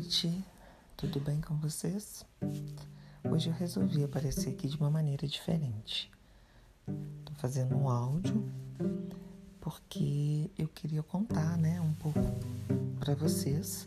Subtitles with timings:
[0.00, 0.32] noite,
[0.96, 2.24] tudo bem com vocês?
[3.22, 6.10] Hoje eu resolvi aparecer aqui de uma maneira diferente.
[6.86, 8.50] Tô fazendo um áudio
[9.60, 12.18] porque eu queria contar, né, um pouco
[12.98, 13.86] para vocês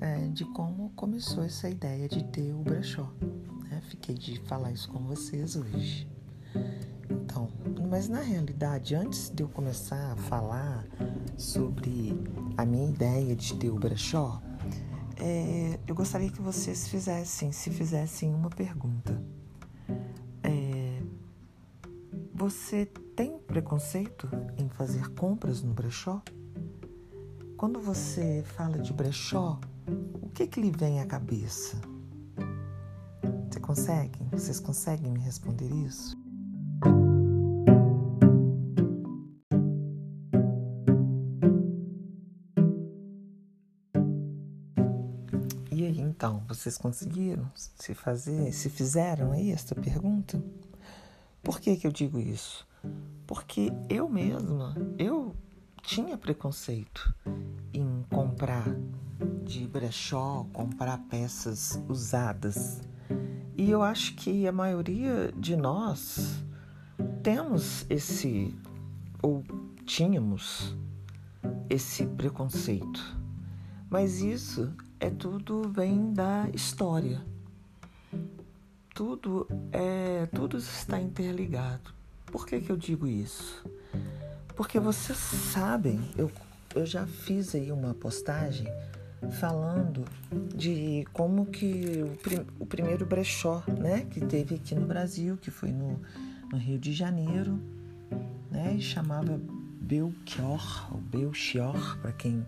[0.00, 3.12] é, de como começou essa ideia de ter o brechó.
[3.68, 3.82] Né?
[3.90, 6.08] Fiquei de falar isso com vocês hoje.
[7.10, 7.50] Então,
[7.90, 10.86] mas na realidade, antes de eu começar a falar
[11.36, 12.18] sobre
[12.56, 14.40] a minha ideia de ter o brechó,
[15.24, 19.22] é, eu gostaria que vocês fizessem, se fizessem uma pergunta.
[20.42, 21.00] É,
[22.34, 26.20] você tem preconceito em fazer compras no brechó?
[27.56, 29.60] Quando você fala de brechó,
[30.20, 31.80] o que, que lhe vem à cabeça?
[33.48, 34.18] Você consegue?
[34.32, 36.11] Vocês conseguem me responder isso?
[46.22, 50.40] Então, vocês conseguiram se fazer, se fizeram aí esta pergunta?
[51.42, 52.64] Por que que eu digo isso?
[53.26, 55.34] Porque eu mesma, eu
[55.82, 57.12] tinha preconceito
[57.74, 58.72] em comprar
[59.42, 62.80] de brechó, comprar peças usadas.
[63.56, 66.40] E eu acho que a maioria de nós
[67.24, 68.54] temos esse
[69.20, 69.42] ou
[69.84, 70.76] tínhamos
[71.68, 73.20] esse preconceito.
[73.90, 74.72] Mas isso
[75.02, 77.20] é tudo vem da história.
[78.94, 81.92] Tudo é, tudo está interligado.
[82.26, 83.64] Por que, que eu digo isso?
[84.54, 86.30] Porque vocês sabem, eu,
[86.76, 88.68] eu já fiz aí uma postagem
[89.40, 90.04] falando
[90.54, 95.50] de como que o, prim, o primeiro brechó, né, que teve aqui no Brasil, que
[95.50, 96.00] foi no,
[96.52, 97.58] no Rio de Janeiro,
[98.48, 99.40] né, e chamava
[99.80, 102.46] Belchior, ou Belchior, para quem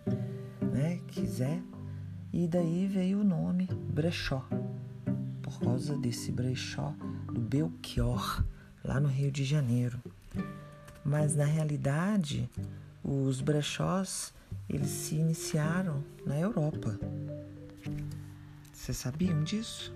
[0.73, 1.61] né, quiser.
[2.37, 4.45] E daí veio o nome brechó,
[5.41, 6.93] por causa desse brechó
[7.33, 8.45] do Belchior,
[8.83, 10.03] lá no Rio de Janeiro.
[11.05, 12.51] Mas na realidade,
[13.05, 14.35] os brechós
[14.69, 16.99] eles se iniciaram na Europa.
[18.73, 19.95] Vocês sabiam disso?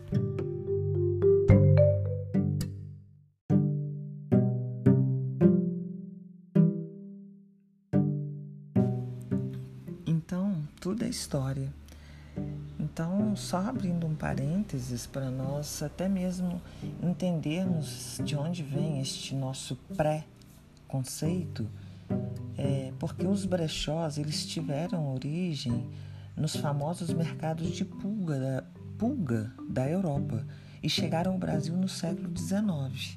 [10.07, 11.75] Então, tudo é história.
[12.99, 16.61] Então, só abrindo um parênteses para nós até mesmo
[17.01, 21.71] entendermos de onde vem este nosso pré-conceito,
[22.57, 25.89] é porque os brechós eles tiveram origem
[26.37, 28.65] nos famosos mercados de pulga da,
[28.99, 30.45] pulga da Europa
[30.83, 33.17] e chegaram ao Brasil no século XIX.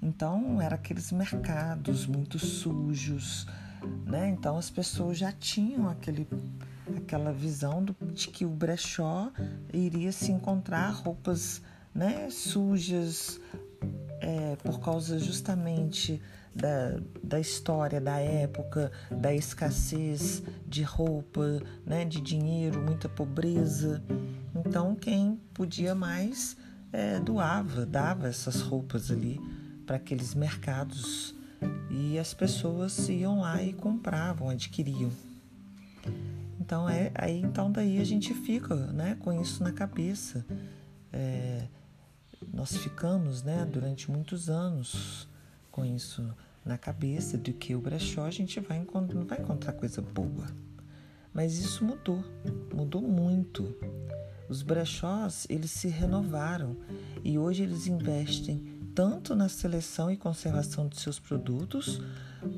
[0.00, 3.46] Então, eram aqueles mercados muito sujos,
[4.06, 4.30] né?
[4.30, 6.26] Então, as pessoas já tinham aquele
[6.96, 9.30] aquela visão de que o brechó
[9.72, 11.62] iria se encontrar roupas
[11.94, 13.40] né, sujas
[14.20, 16.20] é, por causa justamente
[16.54, 24.02] da, da história da época, da escassez de roupa, né, de dinheiro, muita pobreza.
[24.54, 26.56] Então, quem podia mais
[26.92, 29.40] é, doava, dava essas roupas ali
[29.86, 31.34] para aqueles mercados
[31.90, 35.10] e as pessoas iam lá e compravam, adquiriam.
[36.68, 40.44] Então é aí então daí a gente fica, né, com isso na cabeça.
[41.10, 41.66] É,
[42.52, 45.26] nós ficamos, né, durante muitos anos
[45.72, 46.22] com isso
[46.62, 50.46] na cabeça de que o brechó a gente vai não vai encontrar coisa boa.
[51.32, 52.22] Mas isso mudou,
[52.74, 53.74] mudou muito.
[54.46, 56.76] Os brechós, eles se renovaram
[57.24, 58.62] e hoje eles investem
[58.94, 61.98] tanto na seleção e conservação de seus produtos,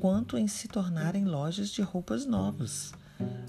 [0.01, 2.91] quanto em se tornarem lojas de roupas novas.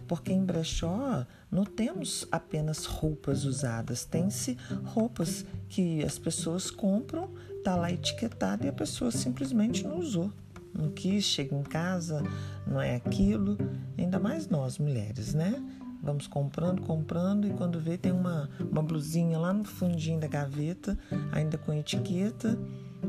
[0.06, 7.30] Porque em brechó não temos apenas roupas usadas, tem-se roupas que as pessoas compram,
[7.62, 10.32] tá lá etiquetado e a pessoa simplesmente não usou.
[10.74, 12.22] Não quis, chega em casa,
[12.66, 13.58] não é aquilo.
[13.98, 15.62] Ainda mais nós, mulheres, né?
[16.02, 20.98] Vamos comprando, comprando, e quando vê, tem uma, uma blusinha lá no fundinho da gaveta,
[21.30, 22.58] ainda com etiqueta,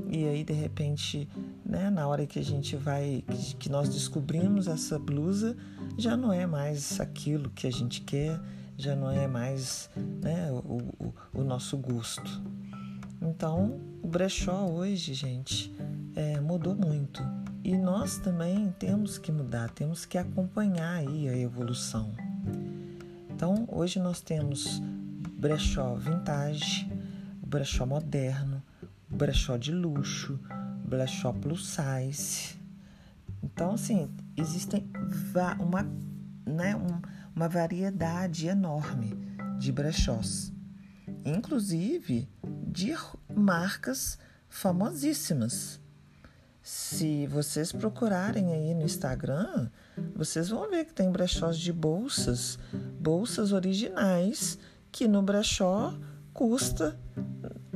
[0.09, 1.27] e aí de repente,
[1.65, 3.23] né, na hora que a gente vai,
[3.59, 5.55] que nós descobrimos essa blusa,
[5.97, 8.39] já não é mais aquilo que a gente quer,
[8.77, 9.89] já não é mais
[10.21, 12.41] né, o, o, o nosso gosto.
[13.21, 15.73] Então, o brechó hoje, gente,
[16.15, 17.23] é, mudou muito.
[17.63, 22.11] E nós também temos que mudar, temos que acompanhar aí a evolução.
[23.29, 24.81] Então, hoje nós temos
[25.37, 26.91] brechó vintage,
[27.45, 28.61] brechó moderno,
[29.13, 30.39] brechó de luxo,
[30.85, 32.59] brechó plus size.
[33.41, 34.89] Então, assim, existem
[35.59, 35.83] uma,
[36.45, 37.01] né, um,
[37.35, 39.17] uma variedade enorme
[39.59, 40.51] de brechós,
[41.25, 42.27] inclusive
[42.67, 42.95] de
[43.33, 44.17] marcas
[44.49, 45.79] famosíssimas.
[46.61, 49.69] Se vocês procurarem aí no Instagram,
[50.15, 52.57] vocês vão ver que tem brechós de bolsas,
[52.99, 54.57] bolsas originais,
[54.89, 55.93] que no brechó
[56.33, 56.97] custa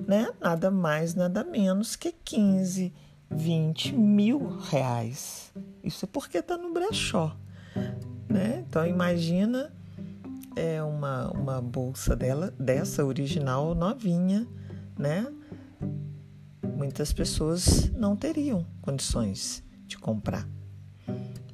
[0.08, 2.94] né, nada mais, nada menos que 15,
[3.30, 5.52] 20 mil reais.
[5.84, 7.36] Isso é porque está no brechó.
[8.30, 8.64] Né?
[8.68, 9.72] Então imagina
[10.56, 14.48] é uma, uma bolsa dela, dessa original novinha,
[14.98, 15.28] né?
[16.76, 20.48] Muitas pessoas não teriam condições de comprar.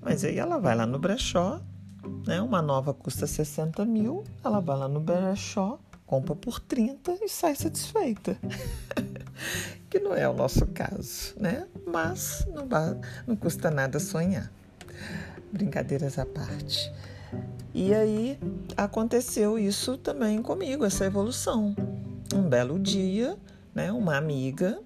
[0.02, 1.60] Mas aí ela vai lá no brechó,
[2.26, 2.42] né?
[2.42, 5.80] Uma nova custa 60 mil, ela vai lá no brechó,
[6.14, 8.38] compra por 30 e sai satisfeita.
[9.90, 11.66] que não é o nosso caso, né?
[11.88, 12.68] Mas não,
[13.26, 14.52] não custa nada sonhar.
[15.52, 16.94] Brincadeiras à parte.
[17.74, 18.40] E aí
[18.78, 21.76] aconteceu isso também comigo, essa evolução.
[22.32, 23.36] Um belo dia,
[23.74, 24.80] né, uma amiga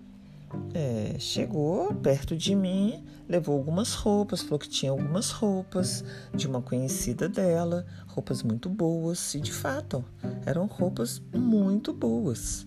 [0.73, 6.03] é, chegou perto de mim, levou algumas roupas, falou que tinha algumas roupas
[6.33, 10.03] de uma conhecida dela, roupas muito boas, e de fato
[10.45, 12.65] eram roupas muito boas,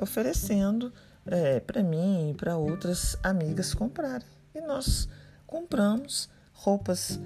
[0.00, 0.92] oferecendo
[1.26, 4.28] é, para mim e para outras amigas comprarem.
[4.54, 5.08] E nós
[5.46, 7.20] compramos roupas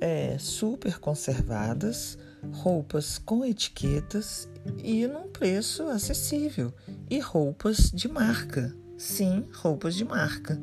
[0.00, 2.18] é, super conservadas,
[2.52, 4.48] roupas com etiquetas
[4.82, 6.72] e num preço acessível,
[7.08, 10.58] e roupas de marca sim, roupas de marca,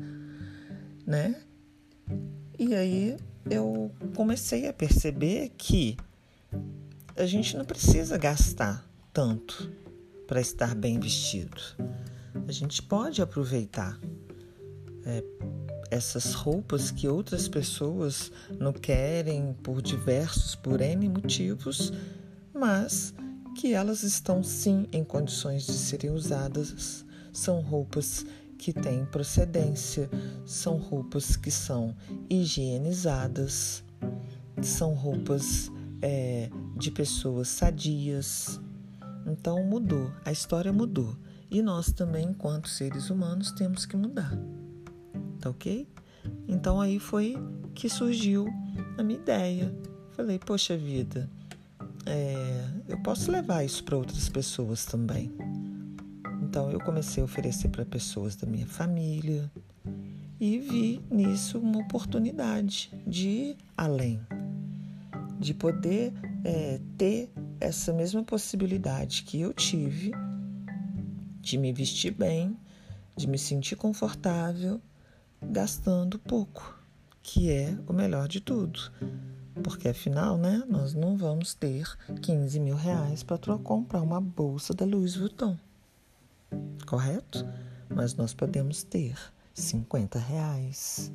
[1.06, 1.36] né?
[2.58, 3.16] E aí
[3.50, 5.96] eu comecei a perceber que
[7.16, 9.70] a gente não precisa gastar tanto
[10.26, 11.60] para estar bem vestido.
[12.48, 14.00] A gente pode aproveitar
[15.04, 15.22] é,
[15.90, 21.92] essas roupas que outras pessoas não querem por diversos, por N motivos,
[22.54, 23.12] mas
[23.54, 28.24] que elas estão sim em condições de serem usadas são roupas
[28.58, 30.10] que têm procedência,
[30.44, 31.96] são roupas que são
[32.28, 33.82] higienizadas,
[34.60, 35.70] são roupas
[36.02, 38.60] é, de pessoas sadias.
[39.26, 41.16] Então mudou, a história mudou.
[41.50, 44.38] E nós também, enquanto seres humanos, temos que mudar.
[45.40, 45.88] Tá ok?
[46.46, 47.36] Então aí foi
[47.74, 48.46] que surgiu
[48.98, 49.74] a minha ideia.
[50.12, 51.30] Falei, poxa vida,
[52.06, 55.32] é, eu posso levar isso para outras pessoas também.
[56.50, 59.48] Então eu comecei a oferecer para pessoas da minha família
[60.40, 64.20] e vi nisso uma oportunidade de ir além,
[65.38, 66.12] de poder
[66.42, 67.30] é, ter
[67.60, 70.10] essa mesma possibilidade que eu tive
[71.40, 72.56] de me vestir bem,
[73.16, 74.80] de me sentir confortável,
[75.40, 76.76] gastando pouco,
[77.22, 78.90] que é o melhor de tudo.
[79.62, 81.86] Porque afinal, né, nós não vamos ter
[82.20, 85.56] 15 mil reais para comprar uma bolsa da Louis Vuitton
[86.86, 87.46] correto?
[87.88, 89.16] Mas nós podemos ter
[89.54, 91.12] 50 reais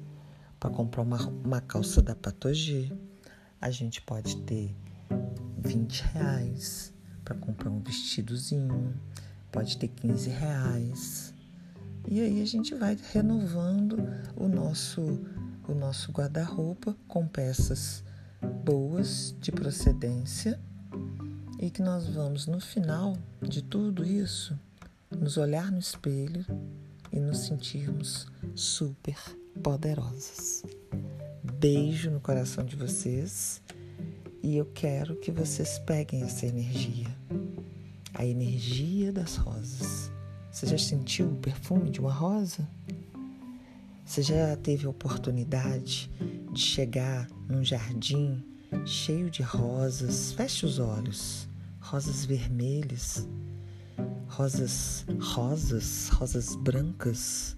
[0.60, 2.92] para comprar uma, uma calça da Patogê.
[3.62, 4.76] A gente pode ter
[5.60, 6.94] 20 reais
[7.24, 8.94] para comprar um vestidozinho.
[9.52, 11.34] Pode ter 15 reais.
[12.08, 13.98] E aí a gente vai renovando
[14.36, 15.02] o nosso,
[15.68, 18.04] o nosso guarda-roupa com peças
[18.64, 20.60] boas de procedência
[21.60, 24.58] e que nós vamos no final de tudo isso
[25.20, 26.46] nos olhar no espelho
[27.12, 29.18] e nos sentirmos super
[29.64, 30.64] poderosas.
[31.60, 33.62] Beijo no coração de vocês
[34.44, 37.08] e eu quero que vocês peguem essa energia,
[38.14, 40.12] a energia das rosas.
[40.52, 42.68] Você já sentiu o perfume de uma rosa?
[44.06, 46.12] Você já teve a oportunidade
[46.52, 48.44] de chegar num jardim
[48.86, 50.34] cheio de rosas?
[50.34, 53.28] Feche os olhos, rosas vermelhas
[54.28, 57.56] rosas rosas, rosas brancas,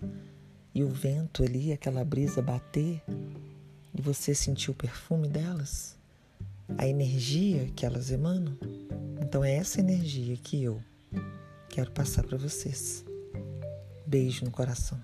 [0.74, 3.04] e o vento ali, aquela brisa bater,
[3.94, 5.98] e você sentir o perfume delas,
[6.78, 8.58] a energia que elas emanam.
[9.22, 10.82] Então é essa energia que eu
[11.70, 13.04] quero passar para vocês.
[14.06, 15.02] Beijo no coração.